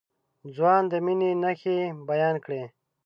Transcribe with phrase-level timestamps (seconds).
[0.55, 1.77] ځوان د مينې نښې
[2.09, 2.63] بيان کړې.